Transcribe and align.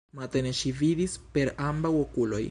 Matene 0.19 0.51
ŝi 0.59 0.71
vidis 0.79 1.17
per 1.35 1.51
ambaŭ 1.69 1.93
okuloj. 2.05 2.39